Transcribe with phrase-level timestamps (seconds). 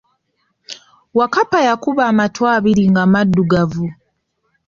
[1.17, 3.87] Wakkapa yakuba amattu abiri nga maddugavu.